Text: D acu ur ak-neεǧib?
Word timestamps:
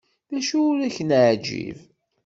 D 0.31 0.33
acu 0.39 0.57
ur 0.69 0.77
ak-neεǧib? 0.87 1.77